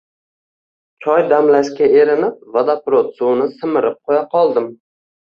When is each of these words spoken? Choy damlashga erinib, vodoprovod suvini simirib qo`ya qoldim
Choy 1.07 1.25
damlashga 1.33 1.91
erinib, 1.99 2.41
vodoprovod 2.57 3.15
suvini 3.23 3.49
simirib 3.61 4.03
qo`ya 4.05 4.29
qoldim 4.37 4.73